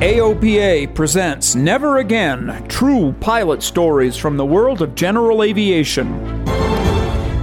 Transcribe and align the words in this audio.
AOPA 0.00 0.94
presents 0.94 1.54
Never 1.54 1.96
Again 1.96 2.66
True 2.68 3.14
Pilot 3.18 3.62
Stories 3.62 4.14
from 4.14 4.36
the 4.36 4.44
World 4.44 4.82
of 4.82 4.94
General 4.94 5.42
Aviation. 5.42 6.06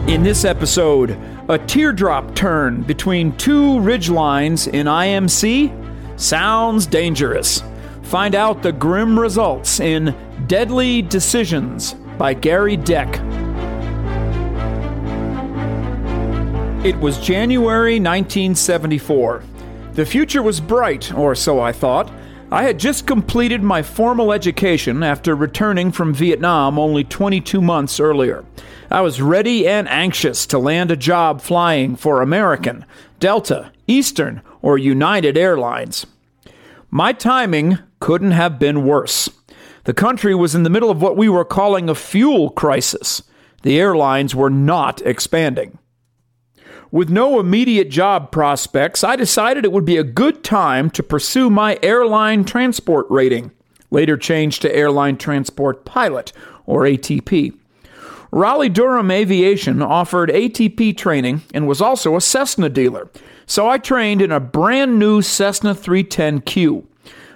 In 0.07 0.21
this 0.21 0.45
episode, 0.45 1.17
a 1.49 1.57
teardrop 1.57 2.35
turn 2.35 2.83
between 2.83 3.35
two 3.37 3.79
ridgelines 3.79 4.71
in 4.71 4.85
IMC 4.85 6.19
sounds 6.19 6.85
dangerous. 6.85 7.63
Find 8.03 8.35
out 8.35 8.61
the 8.61 8.71
grim 8.71 9.19
results 9.19 9.79
in 9.79 10.15
Deadly 10.45 11.01
Decisions 11.01 11.93
by 12.19 12.35
Gary 12.35 12.77
Deck. 12.77 13.09
It 16.85 16.95
was 16.99 17.17
January 17.17 17.99
1974. 17.99 19.43
The 19.93 20.05
future 20.05 20.43
was 20.43 20.59
bright, 20.59 21.11
or 21.15 21.33
so 21.33 21.59
I 21.59 21.71
thought. 21.71 22.11
I 22.53 22.61
had 22.65 22.77
just 22.77 23.07
completed 23.07 23.63
my 23.63 23.81
formal 23.81 24.31
education 24.31 25.01
after 25.01 25.35
returning 25.35 25.91
from 25.91 26.13
Vietnam 26.13 26.77
only 26.77 27.03
22 27.03 27.59
months 27.59 27.99
earlier. 27.99 28.45
I 28.91 29.01
was 29.01 29.23
ready 29.23 29.67
and 29.67 29.89
anxious 29.89 30.45
to 30.45 30.59
land 30.59 30.91
a 30.91 30.95
job 30.95 31.41
flying 31.41 31.95
for 31.95 32.21
American, 32.21 32.85
Delta, 33.19 33.71
Eastern, 33.87 34.43
or 34.61 34.77
United 34.77 35.35
Airlines. 35.35 36.05
My 36.91 37.11
timing 37.11 37.79
couldn't 37.99 38.33
have 38.33 38.59
been 38.59 38.85
worse. 38.85 39.29
The 39.85 39.93
country 39.95 40.35
was 40.35 40.53
in 40.53 40.61
the 40.61 40.69
middle 40.69 40.91
of 40.91 41.01
what 41.01 41.17
we 41.17 41.27
were 41.27 41.43
calling 41.43 41.89
a 41.89 41.95
fuel 41.95 42.51
crisis. 42.51 43.23
The 43.63 43.79
airlines 43.79 44.35
were 44.35 44.51
not 44.51 45.01
expanding. 45.01 45.79
With 46.93 47.09
no 47.09 47.39
immediate 47.39 47.89
job 47.89 48.31
prospects, 48.31 49.03
I 49.03 49.15
decided 49.15 49.65
it 49.65 49.71
would 49.71 49.83
be 49.83 49.97
a 49.97 50.03
good 50.03 50.43
time 50.43 50.91
to 50.91 51.01
pursue 51.01 51.49
my 51.49 51.79
airline 51.81 52.43
transport 52.43 53.07
rating, 53.09 53.49
later 53.89 54.15
changed 54.15 54.61
to 54.61 54.75
Airline 54.75 55.17
Transport 55.17 55.85
Pilot, 55.85 56.33
or 56.67 56.83
ATP. 56.83 57.57
Raleigh 58.29 58.69
Durham 58.69 59.09
Aviation 59.09 59.81
offered 59.81 60.29
ATP 60.29 60.95
training 60.95 61.41
and 61.51 61.67
was 61.67 61.81
also 61.81 62.15
a 62.15 62.21
Cessna 62.21 62.69
dealer, 62.69 63.09
so 63.47 63.67
I 63.67 63.79
trained 63.79 64.21
in 64.21 64.31
a 64.31 64.39
brand 64.39 64.99
new 64.99 65.23
Cessna 65.23 65.73
310Q. 65.73 66.85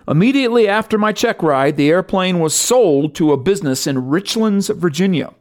Immediately 0.08 0.68
after 0.68 1.00
my 1.00 1.12
check 1.12 1.42
ride, 1.42 1.78
the 1.78 1.90
airplane 1.90 2.38
was 2.38 2.54
sold 2.54 3.16
to 3.16 3.32
a 3.32 3.38
business 3.38 3.88
in 3.88 4.04
Richlands, 4.04 4.70
Virginia. 4.76 5.34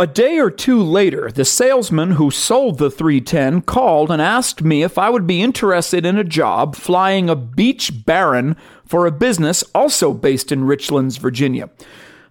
A 0.00 0.06
day 0.06 0.38
or 0.38 0.50
two 0.50 0.82
later, 0.82 1.30
the 1.30 1.44
salesman 1.44 2.12
who 2.12 2.30
sold 2.30 2.78
the 2.78 2.90
310 2.90 3.60
called 3.60 4.10
and 4.10 4.22
asked 4.22 4.62
me 4.62 4.82
if 4.82 4.96
I 4.96 5.10
would 5.10 5.26
be 5.26 5.42
interested 5.42 6.06
in 6.06 6.16
a 6.16 6.24
job 6.24 6.74
flying 6.74 7.28
a 7.28 7.36
Beech 7.36 8.06
Baron 8.06 8.56
for 8.86 9.04
a 9.04 9.12
business 9.12 9.62
also 9.74 10.14
based 10.14 10.50
in 10.50 10.64
Richlands, 10.64 11.18
Virginia. 11.18 11.68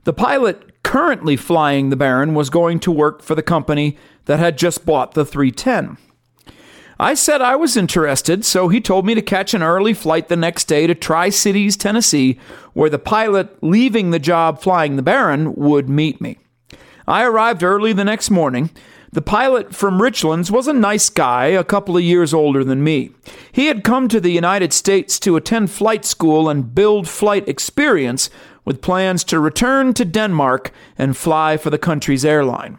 The 0.03 0.13
pilot 0.13 0.81
currently 0.81 1.35
flying 1.35 1.91
the 1.91 1.96
Baron 1.96 2.34
was 2.34 2.50
going 2.50 2.79
to 2.79 2.91
work 2.91 3.22
for 3.22 3.35
the 3.35 3.44
company 3.44 4.00
that 4.25 4.40
had 4.40 4.58
just 4.58 4.84
bought 4.84 5.13
the 5.13 5.24
310. 5.24 5.97
I 7.00 7.13
said 7.13 7.40
I 7.40 7.56
was 7.56 7.78
interested, 7.78 8.46
so 8.46 8.69
he 8.69 8.81
told 8.81 9.06
me 9.06 9.13
to 9.13 9.22
catch 9.22 9.53
an 9.53 9.62
early 9.62 9.94
flight 9.94 10.28
the 10.28 10.35
next 10.35 10.63
day 10.63 10.88
to 10.88 10.96
Tri 10.96 11.29
Cities, 11.29 11.78
Tennessee, 11.78 12.40
where 12.74 12.90
the 12.90 12.97
pilot 12.97 13.62
leaving 13.62 14.09
the 14.09 14.18
job 14.18 14.59
flying 14.59 14.96
the 14.96 15.03
Baron 15.03 15.53
would 15.53 15.88
meet 15.88 16.19
me. 16.19 16.40
I 17.09 17.25
arrived 17.25 17.64
early 17.64 17.92
the 17.92 18.06
next 18.06 18.30
morning. 18.30 18.70
The 19.12 19.24
pilot 19.24 19.74
from 19.74 20.00
Richlands 20.00 20.52
was 20.52 20.68
a 20.68 20.74
nice 20.74 21.09
guy, 21.09 21.47
a 21.47 21.64
couple 21.64 21.97
of 21.97 22.03
years 22.03 22.36
older 22.36 22.64
than 22.64 22.84
me. 22.84 23.09
He 23.52 23.66
had 23.66 23.84
come 23.84 24.08
to 24.09 24.20
the 24.20 24.30
United 24.30 24.74
States 24.74 25.20
to 25.22 25.36
attend 25.36 25.72
flight 25.72 26.06
school 26.06 26.47
and 26.47 26.75
build 26.75 27.09
flight 27.09 27.50
experience 27.50 28.30
with 28.64 28.84
plans 28.84 29.24
to 29.24 29.40
return 29.40 29.96
to 29.96 30.06
Denmark 30.06 30.72
and 31.00 31.18
fly 31.18 31.58
for 31.58 31.72
the 31.72 31.80
country's 31.80 32.24
airline. 32.24 32.78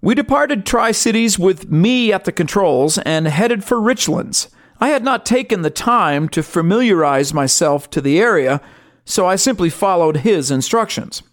We 0.00 0.14
departed 0.14 0.64
Tri 0.64 0.92
Cities 0.92 1.36
with 1.36 1.68
me 1.68 2.12
at 2.12 2.26
the 2.26 2.32
controls 2.32 2.98
and 2.98 3.26
headed 3.26 3.64
for 3.64 3.78
Richlands. 3.78 4.46
I 4.78 4.90
had 4.90 5.02
not 5.02 5.26
taken 5.26 5.62
the 5.62 5.70
time 5.70 6.28
to 6.28 6.44
familiarize 6.44 7.34
myself 7.34 7.90
to 7.90 8.00
the 8.00 8.20
area, 8.20 8.60
so 9.04 9.26
I 9.26 9.34
simply 9.34 9.68
followed 9.68 10.18
his 10.18 10.52
instructions. 10.52 11.24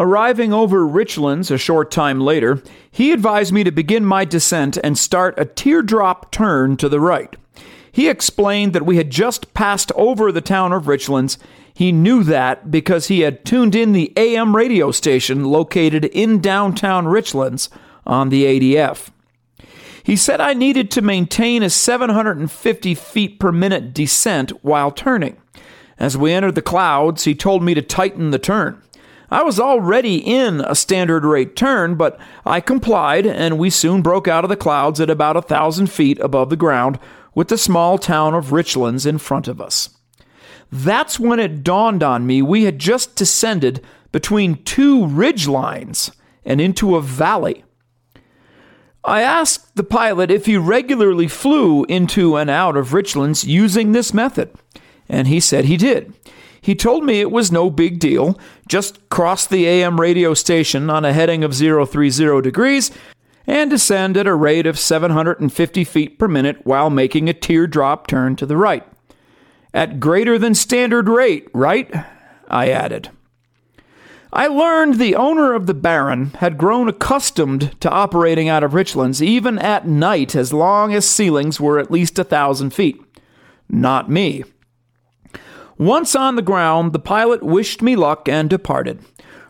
Arriving 0.00 0.50
over 0.50 0.86
Richlands 0.86 1.50
a 1.50 1.58
short 1.58 1.90
time 1.90 2.22
later, 2.22 2.62
he 2.90 3.12
advised 3.12 3.52
me 3.52 3.62
to 3.64 3.70
begin 3.70 4.02
my 4.02 4.24
descent 4.24 4.78
and 4.82 4.96
start 4.96 5.34
a 5.36 5.44
teardrop 5.44 6.32
turn 6.32 6.78
to 6.78 6.88
the 6.88 6.98
right. 6.98 7.36
He 7.92 8.08
explained 8.08 8.72
that 8.72 8.86
we 8.86 8.96
had 8.96 9.10
just 9.10 9.52
passed 9.52 9.92
over 9.94 10.32
the 10.32 10.40
town 10.40 10.72
of 10.72 10.84
Richlands. 10.84 11.36
He 11.74 11.92
knew 11.92 12.24
that 12.24 12.70
because 12.70 13.08
he 13.08 13.20
had 13.20 13.44
tuned 13.44 13.74
in 13.74 13.92
the 13.92 14.10
AM 14.16 14.56
radio 14.56 14.90
station 14.90 15.44
located 15.44 16.06
in 16.06 16.40
downtown 16.40 17.04
Richlands 17.04 17.68
on 18.06 18.30
the 18.30 18.44
ADF. 18.44 19.10
He 20.02 20.16
said 20.16 20.40
I 20.40 20.54
needed 20.54 20.90
to 20.92 21.02
maintain 21.02 21.62
a 21.62 21.68
750 21.68 22.94
feet 22.94 23.38
per 23.38 23.52
minute 23.52 23.92
descent 23.92 24.64
while 24.64 24.90
turning. 24.90 25.36
As 25.98 26.16
we 26.16 26.32
entered 26.32 26.54
the 26.54 26.62
clouds, 26.62 27.24
he 27.24 27.34
told 27.34 27.62
me 27.62 27.74
to 27.74 27.82
tighten 27.82 28.30
the 28.30 28.38
turn. 28.38 28.80
I 29.30 29.42
was 29.42 29.60
already 29.60 30.16
in 30.16 30.60
a 30.62 30.74
standard 30.74 31.24
rate 31.24 31.54
turn, 31.54 31.94
but 31.94 32.18
I 32.44 32.60
complied, 32.60 33.26
and 33.26 33.58
we 33.58 33.70
soon 33.70 34.02
broke 34.02 34.26
out 34.26 34.44
of 34.44 34.50
the 34.50 34.56
clouds 34.56 35.00
at 35.00 35.08
about 35.08 35.36
a 35.36 35.42
thousand 35.42 35.86
feet 35.86 36.18
above 36.18 36.50
the 36.50 36.56
ground 36.56 36.98
with 37.34 37.48
the 37.48 37.58
small 37.58 37.96
town 37.96 38.34
of 38.34 38.46
Richlands 38.46 39.06
in 39.06 39.18
front 39.18 39.46
of 39.46 39.60
us. 39.60 39.90
That's 40.72 41.20
when 41.20 41.38
it 41.38 41.62
dawned 41.62 42.02
on 42.02 42.26
me 42.26 42.42
we 42.42 42.64
had 42.64 42.78
just 42.78 43.14
descended 43.14 43.84
between 44.12 44.62
two 44.64 45.06
ridge 45.06 45.46
lines 45.46 46.10
and 46.44 46.60
into 46.60 46.96
a 46.96 47.02
valley. 47.02 47.64
I 49.04 49.22
asked 49.22 49.76
the 49.76 49.84
pilot 49.84 50.30
if 50.30 50.46
he 50.46 50.56
regularly 50.56 51.28
flew 51.28 51.84
into 51.84 52.36
and 52.36 52.50
out 52.50 52.76
of 52.76 52.92
Richlands 52.92 53.46
using 53.46 53.92
this 53.92 54.12
method, 54.12 54.50
and 55.08 55.28
he 55.28 55.40
said 55.40 55.64
he 55.64 55.76
did. 55.76 56.12
He 56.60 56.74
told 56.74 57.04
me 57.04 57.20
it 57.20 57.30
was 57.30 57.50
no 57.50 57.70
big 57.70 57.98
deal. 57.98 58.38
Just 58.68 59.08
cross 59.08 59.46
the 59.46 59.66
AM 59.66 60.00
radio 60.00 60.34
station 60.34 60.90
on 60.90 61.04
a 61.04 61.12
heading 61.12 61.42
of 61.42 61.54
030 61.54 62.42
degrees 62.42 62.90
and 63.46 63.70
descend 63.70 64.16
at 64.16 64.26
a 64.26 64.34
rate 64.34 64.66
of 64.66 64.78
750 64.78 65.84
feet 65.84 66.18
per 66.18 66.28
minute 66.28 66.58
while 66.64 66.90
making 66.90 67.28
a 67.28 67.34
teardrop 67.34 68.06
turn 68.06 68.36
to 68.36 68.46
the 68.46 68.56
right. 68.56 68.86
At 69.72 70.00
greater 70.00 70.38
than 70.38 70.54
standard 70.54 71.08
rate, 71.08 71.48
right? 71.52 71.92
I 72.48 72.70
added. 72.70 73.10
I 74.32 74.46
learned 74.46 74.94
the 74.94 75.16
owner 75.16 75.54
of 75.54 75.66
the 75.66 75.74
Baron 75.74 76.26
had 76.38 76.58
grown 76.58 76.88
accustomed 76.88 77.80
to 77.80 77.90
operating 77.90 78.48
out 78.48 78.62
of 78.62 78.72
Richlands 78.72 79.20
even 79.20 79.58
at 79.58 79.88
night 79.88 80.36
as 80.36 80.52
long 80.52 80.94
as 80.94 81.08
ceilings 81.08 81.60
were 81.60 81.80
at 81.80 81.90
least 81.90 82.18
a 82.18 82.24
thousand 82.24 82.70
feet. 82.70 83.02
Not 83.68 84.08
me. 84.08 84.44
Once 85.80 86.14
on 86.14 86.36
the 86.36 86.42
ground, 86.42 86.92
the 86.92 86.98
pilot 86.98 87.42
wished 87.42 87.80
me 87.80 87.96
luck 87.96 88.28
and 88.28 88.50
departed. 88.50 89.02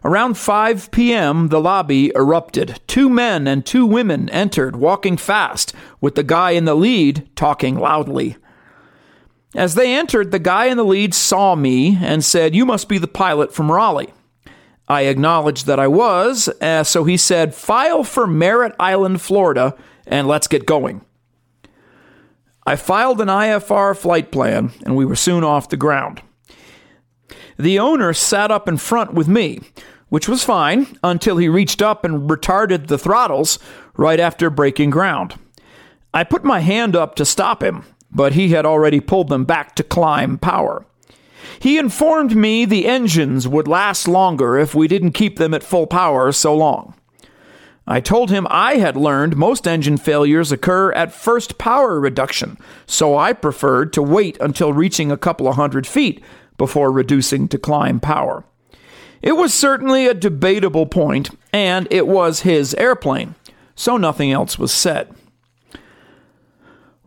Around 0.05 0.39
5 0.39 0.93
p.m., 0.93 1.49
the 1.49 1.61
lobby 1.61 2.13
erupted. 2.15 2.81
Two 2.87 3.11
men 3.11 3.49
and 3.49 3.67
two 3.67 3.85
women 3.85 4.29
entered, 4.29 4.77
walking 4.77 5.17
fast, 5.17 5.75
with 6.01 6.15
the 6.15 6.23
guy 6.23 6.53
in 6.53 6.67
the 6.67 6.77
lead 6.77 7.29
talking 7.35 7.77
loudly. 7.77 8.37
As 9.57 9.75
they 9.75 9.93
entered, 9.93 10.31
the 10.31 10.39
guy 10.39 10.67
in 10.67 10.77
the 10.77 10.85
lead 10.85 11.15
saw 11.15 11.57
me 11.57 11.99
and 12.01 12.25
said, 12.25 12.55
You 12.55 12.65
must 12.65 12.89
be 12.89 12.99
the 12.99 13.09
pilot 13.09 13.53
from 13.53 13.73
Raleigh. 13.73 14.15
I 14.87 15.03
acknowledged 15.07 15.67
that 15.67 15.81
I 15.81 15.89
was, 15.89 16.49
uh, 16.61 16.85
so 16.85 17.03
he 17.03 17.17
said, 17.17 17.57
File 17.57 18.05
for 18.05 18.29
Merritt 18.29 18.77
Island, 18.79 19.21
Florida, 19.21 19.77
and 20.07 20.29
let's 20.29 20.47
get 20.47 20.65
going. 20.65 21.05
I 22.67 22.77
filed 22.77 23.21
an 23.21 23.29
IFR 23.29 23.97
flight 23.97 24.31
plan, 24.31 24.73
and 24.85 24.97
we 24.97 25.05
were 25.05 25.17
soon 25.17 25.45
off 25.45 25.69
the 25.69 25.77
ground. 25.77 26.23
The 27.59 27.79
owner 27.79 28.13
sat 28.13 28.51
up 28.51 28.69
in 28.69 28.77
front 28.77 29.15
with 29.15 29.29
me, 29.29 29.61
which 30.09 30.29
was 30.29 30.45
fine 30.45 30.87
until 31.03 31.37
he 31.37 31.49
reached 31.49 31.81
up 31.83 32.05
and 32.05 32.29
retarded 32.29 32.87
the 32.87 32.99
throttles 32.99 33.59
right 33.97 34.21
after 34.21 34.51
breaking 34.51 34.91
ground. 34.91 35.35
I 36.13 36.25
put 36.25 36.45
my 36.45 36.61
hand 36.61 36.97
up 36.97 37.15
to 37.17 37.25
stop 37.25 37.63
him, 37.63 37.85
but 38.11 38.33
he 38.33 38.49
had 38.51 38.67
already 38.67 39.01
pulled 39.01 39.29
them 39.29 39.45
back 39.45 39.75
to 39.77 39.85
climb 39.85 40.39
power. 40.39 40.85
He 41.61 41.79
informed 41.79 42.35
me 42.35 42.65
the 42.65 42.87
engines 42.87 43.47
would 43.47 43.69
last 43.69 44.09
longer 44.09 44.59
if 44.59 44.75
we 44.75 44.89
didn't 44.89 45.13
keep 45.13 45.37
them 45.37 45.55
at 45.55 45.63
full 45.63 45.87
power 45.87 46.33
so 46.33 46.55
long. 46.55 46.95
I 47.91 47.99
told 47.99 48.31
him 48.31 48.47
I 48.49 48.77
had 48.77 48.97
learned 48.97 49.37
most 49.37 49.67
engine 49.67 49.97
failures 49.97 50.53
occur 50.53 50.93
at 50.93 51.13
first 51.13 51.59
power 51.59 51.99
reduction, 51.99 52.57
so 52.87 53.19
I 53.19 53.33
preferred 53.33 53.93
to 53.95 54.03
wait 54.03 54.39
until 54.41 54.73
reaching 54.73 55.11
a 55.11 55.17
couple 55.17 55.49
of 55.49 55.57
hundred 55.57 55.89
feet 55.89 56.23
before 56.57 56.93
reducing 56.93 57.49
to 57.49 57.59
climb 57.59 57.99
power. 57.99 58.45
It 59.23 59.33
was 59.33 59.53
certainly 59.53 60.07
a 60.07 60.15
debatable 60.15 60.87
point, 60.87 61.31
and 61.53 61.89
it 61.91 62.07
was 62.07 62.43
his 62.43 62.75
airplane, 62.75 63.35
so 63.75 63.97
nothing 63.97 64.31
else 64.31 64.57
was 64.57 64.71
said. 64.71 65.13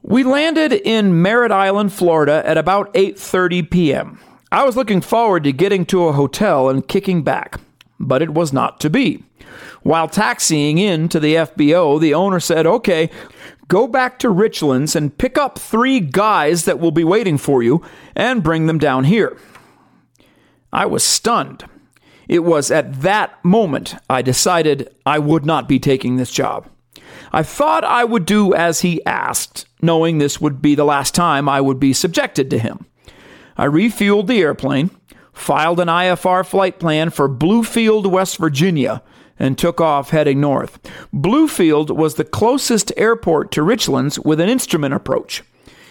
We 0.02 0.26
landed 0.26 0.74
in 0.74 1.22
Merritt 1.22 1.54
Island, 1.54 1.94
Florida 1.94 2.44
at 2.46 2.58
about 2.58 2.94
8:30 2.94 3.72
p.m. 3.72 4.20
I 4.52 4.66
was 4.66 4.76
looking 4.76 5.00
forward 5.00 5.46
to 5.46 5.54
getting 5.54 5.86
to 5.86 6.10
a 6.10 6.12
hotel 6.12 6.68
and 6.68 6.86
kicking 6.86 7.24
back, 7.24 7.62
but 8.02 8.22
it 8.22 8.34
was 8.34 8.52
not 8.52 8.82
to 8.82 8.90
be. 8.90 9.24
While 9.82 10.08
taxiing 10.08 10.78
in 10.78 11.10
to 11.10 11.20
the 11.20 11.36
FBO, 11.36 12.00
the 12.00 12.14
owner 12.14 12.40
said, 12.40 12.66
"Okay, 12.66 13.10
go 13.68 13.88
back 13.88 14.20
to 14.20 14.30
Richlands 14.30 14.96
and 14.96 15.18
pick 15.18 15.38
up 15.38 15.60
3 15.60 16.00
guys 16.00 16.66
that 16.66 16.80
will 16.80 16.92
be 16.92 17.04
waiting 17.04 17.38
for 17.38 17.64
you 17.64 17.82
and 18.16 18.44
bring 18.44 18.68
them 18.68 18.78
down 18.78 19.04
here." 19.04 19.38
I 20.72 20.86
was 20.86 21.04
stunned. 21.04 21.66
It 22.28 22.44
was 22.44 22.72
at 22.72 23.02
that 23.02 23.44
moment 23.44 23.96
I 24.10 24.22
decided 24.22 24.90
I 25.06 25.20
would 25.20 25.46
not 25.46 25.68
be 25.68 25.78
taking 25.78 26.16
this 26.16 26.32
job. 26.32 26.68
I 27.32 27.44
thought 27.44 27.84
I 27.84 28.04
would 28.04 28.26
do 28.26 28.54
as 28.54 28.82
he 28.82 29.06
asked, 29.06 29.66
knowing 29.82 30.18
this 30.18 30.40
would 30.40 30.62
be 30.62 30.74
the 30.74 30.86
last 30.86 31.14
time 31.14 31.50
I 31.50 31.62
would 31.62 31.80
be 31.80 31.94
subjected 31.94 32.50
to 32.50 32.60
him. 32.60 32.86
I 33.58 33.68
refueled 33.68 34.28
the 34.28 34.40
airplane, 34.40 34.90
filed 35.32 35.80
an 35.80 35.90
IFR 35.90 36.44
flight 36.44 36.80
plan 36.80 37.10
for 37.10 37.28
Bluefield, 37.28 38.08
West 38.08 38.38
Virginia, 38.38 39.04
and 39.44 39.58
took 39.58 39.82
off 39.82 40.12
heading 40.12 40.40
north. 40.40 40.80
Bluefield 41.14 41.94
was 41.94 42.16
the 42.16 42.24
closest 42.24 42.94
airport 42.96 43.52
to 43.52 43.62
Richlands 43.62 44.18
with 44.24 44.40
an 44.40 44.48
instrument 44.48 44.94
approach. 44.94 45.44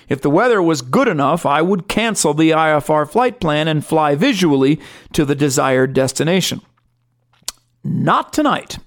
If 0.09 0.23
the 0.23 0.31
weather 0.31 0.63
was 0.63 0.81
good 0.81 1.07
enough, 1.07 1.45
I 1.45 1.61
would 1.61 1.87
cancel 1.87 2.33
the 2.33 2.53
IFR 2.53 3.07
flight 3.07 3.41
plan 3.41 3.69
and 3.69 3.85
fly 3.85 4.15
visually 4.15 4.81
to 5.13 5.27
the 5.27 5.35
desired 5.35 5.93
destination. 5.93 6.63
Not 7.85 8.33
tonight. 8.33 8.79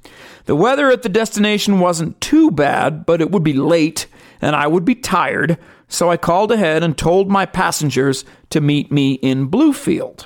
The 0.46 0.56
weather 0.56 0.90
at 0.90 1.04
the 1.04 1.10
destination 1.10 1.80
wasn't 1.80 2.20
too 2.20 2.50
bad, 2.50 3.06
but 3.06 3.22
it 3.22 3.30
would 3.30 3.44
be 3.44 3.54
late 3.54 4.08
and 4.42 4.56
I 4.56 4.66
would 4.66 4.84
be 4.84 4.96
tired, 4.96 5.60
so 5.88 6.10
I 6.10 6.18
called 6.18 6.52
ahead 6.52 6.82
and 6.82 6.98
told 6.98 7.30
my 7.30 7.46
passengers 7.46 8.26
to 8.50 8.62
meet 8.62 8.92
me 8.92 9.14
in 9.14 9.48
Bluefield. 9.48 10.26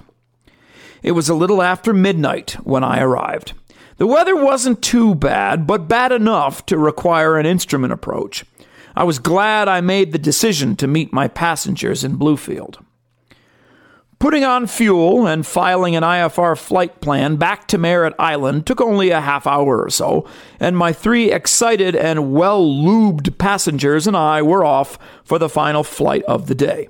It 1.03 1.11
was 1.11 1.27
a 1.27 1.35
little 1.35 1.61
after 1.61 1.91
midnight 1.93 2.51
when 2.63 2.85
I 2.85 3.01
arrived. 3.01 3.51
The 3.99 4.07
weather 4.07 4.33
wasn't 4.33 4.81
too 4.81 5.13
bad, 5.13 5.67
but 5.67 5.89
bad 5.89 6.13
enough 6.13 6.65
to 6.67 6.77
require 6.77 7.37
an 7.37 7.45
instrument 7.45 7.91
approach. 7.91 8.45
I 8.95 9.03
was 9.03 9.19
glad 9.19 9.67
I 9.67 9.81
made 9.81 10.13
the 10.13 10.17
decision 10.17 10.77
to 10.77 10.87
meet 10.87 11.11
my 11.11 11.27
passengers 11.27 12.05
in 12.05 12.17
Bluefield. 12.17 12.77
Putting 14.17 14.45
on 14.45 14.67
fuel 14.67 15.27
and 15.27 15.45
filing 15.45 15.97
an 15.97 16.03
IFR 16.03 16.57
flight 16.57 17.01
plan 17.01 17.35
back 17.35 17.67
to 17.67 17.77
Merritt 17.77 18.15
Island 18.17 18.65
took 18.65 18.79
only 18.79 19.09
a 19.09 19.19
half 19.19 19.45
hour 19.45 19.83
or 19.83 19.89
so, 19.89 20.25
and 20.61 20.77
my 20.77 20.93
three 20.93 21.29
excited 21.29 21.93
and 21.93 22.31
well 22.31 22.65
lubed 22.65 23.37
passengers 23.37 24.07
and 24.07 24.15
I 24.15 24.41
were 24.41 24.63
off 24.63 24.97
for 25.25 25.37
the 25.37 25.49
final 25.49 25.83
flight 25.83 26.23
of 26.23 26.47
the 26.47 26.55
day. 26.55 26.87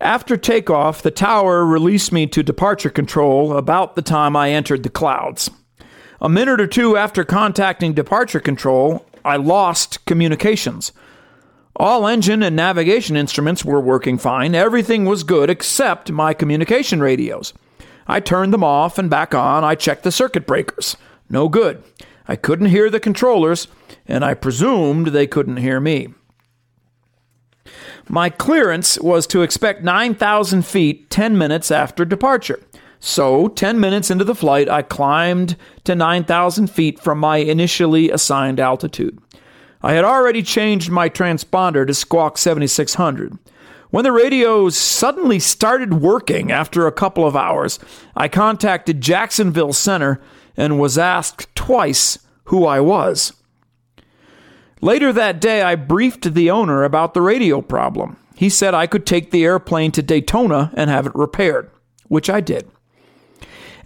After 0.00 0.36
takeoff, 0.36 1.02
the 1.02 1.12
tower 1.12 1.64
released 1.64 2.10
me 2.10 2.26
to 2.28 2.42
departure 2.42 2.90
control 2.90 3.56
about 3.56 3.94
the 3.94 4.02
time 4.02 4.34
I 4.34 4.50
entered 4.50 4.82
the 4.82 4.88
clouds. 4.88 5.50
A 6.22 6.28
minute 6.28 6.60
or 6.60 6.66
two 6.66 6.98
after 6.98 7.24
contacting 7.24 7.94
departure 7.94 8.40
control, 8.40 9.06
I 9.24 9.36
lost 9.36 10.04
communications. 10.04 10.92
All 11.76 12.06
engine 12.06 12.42
and 12.42 12.54
navigation 12.54 13.16
instruments 13.16 13.64
were 13.64 13.80
working 13.80 14.18
fine. 14.18 14.54
Everything 14.54 15.06
was 15.06 15.24
good 15.24 15.48
except 15.48 16.12
my 16.12 16.34
communication 16.34 17.00
radios. 17.00 17.54
I 18.06 18.20
turned 18.20 18.52
them 18.52 18.62
off 18.62 18.98
and 18.98 19.08
back 19.08 19.34
on. 19.34 19.64
I 19.64 19.74
checked 19.74 20.02
the 20.02 20.12
circuit 20.12 20.46
breakers. 20.46 20.94
No 21.30 21.48
good. 21.48 21.82
I 22.28 22.36
couldn't 22.36 22.66
hear 22.66 22.90
the 22.90 23.00
controllers, 23.00 23.66
and 24.06 24.22
I 24.22 24.34
presumed 24.34 25.08
they 25.08 25.26
couldn't 25.26 25.56
hear 25.56 25.80
me. 25.80 26.12
My 28.08 28.28
clearance 28.28 28.98
was 29.00 29.26
to 29.28 29.42
expect 29.42 29.84
9,000 29.84 30.66
feet 30.66 31.08
10 31.08 31.38
minutes 31.38 31.70
after 31.70 32.04
departure. 32.04 32.60
So, 33.02 33.48
10 33.48 33.80
minutes 33.80 34.10
into 34.10 34.24
the 34.24 34.34
flight, 34.34 34.68
I 34.68 34.82
climbed 34.82 35.56
to 35.84 35.94
9,000 35.94 36.66
feet 36.68 37.00
from 37.00 37.18
my 37.18 37.38
initially 37.38 38.10
assigned 38.10 38.60
altitude. 38.60 39.18
I 39.82 39.94
had 39.94 40.04
already 40.04 40.42
changed 40.42 40.90
my 40.90 41.08
transponder 41.08 41.86
to 41.86 41.94
Squawk 41.94 42.36
7600. 42.36 43.38
When 43.88 44.04
the 44.04 44.12
radios 44.12 44.76
suddenly 44.76 45.38
started 45.38 45.94
working 45.94 46.52
after 46.52 46.86
a 46.86 46.92
couple 46.92 47.26
of 47.26 47.34
hours, 47.34 47.78
I 48.14 48.28
contacted 48.28 49.00
Jacksonville 49.00 49.72
Center 49.72 50.20
and 50.54 50.78
was 50.78 50.98
asked 50.98 51.52
twice 51.56 52.18
who 52.44 52.66
I 52.66 52.80
was. 52.80 53.32
Later 54.82 55.10
that 55.12 55.40
day, 55.40 55.62
I 55.62 55.74
briefed 55.74 56.34
the 56.34 56.50
owner 56.50 56.84
about 56.84 57.14
the 57.14 57.22
radio 57.22 57.62
problem. 57.62 58.18
He 58.36 58.50
said 58.50 58.74
I 58.74 58.86
could 58.86 59.06
take 59.06 59.30
the 59.30 59.44
airplane 59.44 59.90
to 59.92 60.02
Daytona 60.02 60.70
and 60.74 60.90
have 60.90 61.06
it 61.06 61.14
repaired, 61.14 61.70
which 62.08 62.28
I 62.28 62.40
did. 62.40 62.70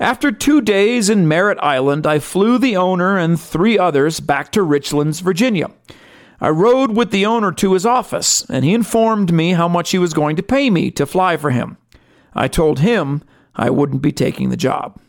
After 0.00 0.32
two 0.32 0.60
days 0.60 1.08
in 1.08 1.28
Merritt 1.28 1.58
Island, 1.60 2.06
I 2.06 2.18
flew 2.18 2.58
the 2.58 2.76
owner 2.76 3.16
and 3.16 3.40
three 3.40 3.78
others 3.78 4.20
back 4.20 4.50
to 4.52 4.60
Richlands, 4.60 5.20
Virginia. 5.20 5.70
I 6.40 6.48
rode 6.50 6.96
with 6.96 7.10
the 7.10 7.26
owner 7.26 7.52
to 7.52 7.74
his 7.74 7.86
office, 7.86 8.44
and 8.50 8.64
he 8.64 8.74
informed 8.74 9.32
me 9.32 9.52
how 9.52 9.68
much 9.68 9.90
he 9.90 9.98
was 9.98 10.12
going 10.12 10.36
to 10.36 10.42
pay 10.42 10.68
me 10.68 10.90
to 10.92 11.06
fly 11.06 11.36
for 11.36 11.50
him. 11.50 11.78
I 12.34 12.48
told 12.48 12.80
him 12.80 13.22
I 13.54 13.70
wouldn't 13.70 14.02
be 14.02 14.12
taking 14.12 14.50
the 14.50 14.56
job. 14.56 15.00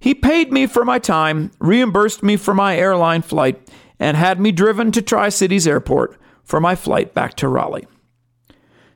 He 0.00 0.14
paid 0.14 0.52
me 0.52 0.66
for 0.66 0.84
my 0.84 0.98
time, 0.98 1.50
reimbursed 1.60 2.22
me 2.22 2.36
for 2.36 2.54
my 2.54 2.76
airline 2.76 3.22
flight, 3.22 3.60
and 3.98 4.16
had 4.16 4.40
me 4.40 4.52
driven 4.52 4.92
to 4.92 5.02
Tri 5.02 5.28
Cities 5.28 5.66
Airport 5.66 6.18
for 6.42 6.60
my 6.60 6.74
flight 6.74 7.14
back 7.14 7.34
to 7.34 7.48
Raleigh. 7.48 7.86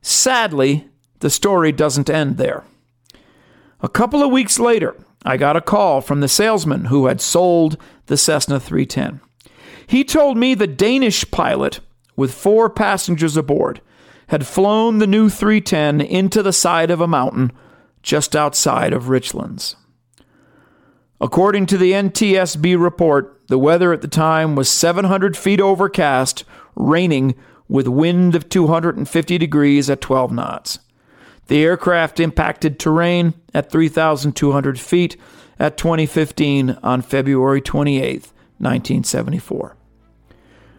Sadly, 0.00 0.88
the 1.20 1.30
story 1.30 1.70
doesn't 1.70 2.10
end 2.10 2.36
there. 2.36 2.64
A 3.82 3.88
couple 3.88 4.22
of 4.22 4.30
weeks 4.30 4.60
later, 4.60 4.94
I 5.24 5.36
got 5.36 5.56
a 5.56 5.60
call 5.60 6.00
from 6.00 6.20
the 6.20 6.28
salesman 6.28 6.84
who 6.84 7.06
had 7.06 7.20
sold 7.20 7.76
the 8.06 8.16
Cessna 8.16 8.60
310. 8.60 9.20
He 9.88 10.04
told 10.04 10.36
me 10.36 10.54
the 10.54 10.68
Danish 10.68 11.28
pilot, 11.32 11.80
with 12.14 12.32
four 12.32 12.70
passengers 12.70 13.36
aboard, 13.36 13.80
had 14.28 14.46
flown 14.46 14.98
the 14.98 15.06
new 15.08 15.28
310 15.28 16.00
into 16.00 16.44
the 16.44 16.52
side 16.52 16.92
of 16.92 17.00
a 17.00 17.08
mountain 17.08 17.50
just 18.02 18.36
outside 18.36 18.92
of 18.92 19.08
Richlands. 19.08 19.74
According 21.20 21.66
to 21.66 21.78
the 21.78 21.92
NTSB 21.92 22.80
report, 22.80 23.40
the 23.48 23.58
weather 23.58 23.92
at 23.92 24.00
the 24.00 24.08
time 24.08 24.54
was 24.54 24.68
700 24.68 25.36
feet 25.36 25.60
overcast, 25.60 26.44
raining, 26.76 27.34
with 27.68 27.88
wind 27.88 28.36
of 28.36 28.48
250 28.48 29.38
degrees 29.38 29.90
at 29.90 30.00
12 30.00 30.30
knots. 30.30 30.78
The 31.46 31.64
aircraft 31.64 32.20
impacted 32.20 32.78
terrain 32.78 33.34
at 33.52 33.70
3,200 33.70 34.80
feet 34.80 35.16
at 35.58 35.76
2015 35.76 36.78
on 36.82 37.02
February 37.02 37.60
28, 37.60 38.12
1974. 38.58 39.76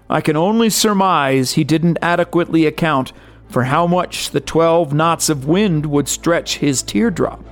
I 0.10 0.22
can 0.22 0.36
only 0.36 0.70
surmise 0.70 1.54
he 1.54 1.64
didn't 1.64 1.98
adequately 2.02 2.66
account 2.66 3.14
for 3.50 3.64
how 3.64 3.88
much 3.88 4.32
the 4.32 4.42
12 4.42 4.94
knots 4.94 5.30
of 5.30 5.48
wind 5.48 5.86
would 5.86 6.08
stretch 6.08 6.58
his 6.58 6.82
teardrop. 6.82 7.44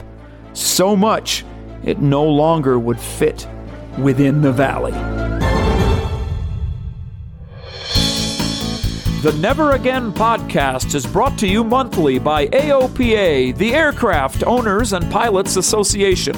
So 0.54 0.96
much 0.96 1.46
it 1.84 2.02
no 2.02 2.24
longer 2.24 2.78
would 2.80 3.00
fit 3.00 3.48
within 3.98 4.42
the 4.42 4.52
valley. 4.52 5.51
The 9.22 9.34
Never 9.34 9.74
Again 9.74 10.12
podcast 10.12 10.96
is 10.96 11.06
brought 11.06 11.38
to 11.38 11.48
you 11.48 11.64
monthly 11.64 12.18
by 12.18 12.48
AOPA, 12.48 13.56
the 13.56 13.72
Aircraft 13.72 14.44
Owners 14.48 14.94
and 14.94 15.12
Pilots 15.12 15.58
Association. 15.58 16.36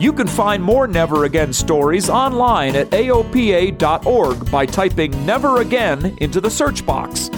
You 0.00 0.12
can 0.12 0.26
find 0.26 0.60
more 0.60 0.88
Never 0.88 1.26
Again 1.26 1.52
stories 1.52 2.10
online 2.10 2.74
at 2.74 2.90
AOPA.org 2.90 4.50
by 4.50 4.66
typing 4.66 5.24
Never 5.24 5.60
Again 5.60 6.18
into 6.20 6.40
the 6.40 6.50
search 6.50 6.84
box. 6.84 7.28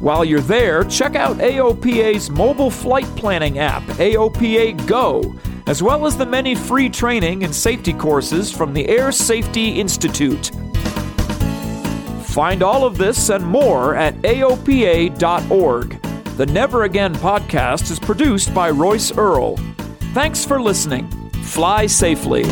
While 0.00 0.24
you're 0.24 0.40
there, 0.40 0.82
check 0.82 1.14
out 1.14 1.36
AOPA's 1.36 2.28
mobile 2.28 2.72
flight 2.72 3.06
planning 3.14 3.60
app, 3.60 3.84
AOPA 3.84 4.88
Go, 4.88 5.36
as 5.68 5.84
well 5.84 6.04
as 6.04 6.16
the 6.16 6.26
many 6.26 6.56
free 6.56 6.88
training 6.88 7.44
and 7.44 7.54
safety 7.54 7.92
courses 7.92 8.50
from 8.50 8.72
the 8.72 8.88
Air 8.88 9.12
Safety 9.12 9.78
Institute. 9.78 10.50
Find 12.32 12.62
all 12.62 12.86
of 12.86 12.96
this 12.96 13.28
and 13.28 13.44
more 13.44 13.94
at 13.94 14.14
AOPA.org. 14.22 16.02
The 16.38 16.46
Never 16.46 16.84
Again 16.84 17.14
podcast 17.16 17.90
is 17.90 17.98
produced 17.98 18.54
by 18.54 18.70
Royce 18.70 19.12
Earl. 19.12 19.56
Thanks 20.14 20.42
for 20.42 20.58
listening. 20.58 21.10
Fly 21.42 21.84
safely. 21.84 22.44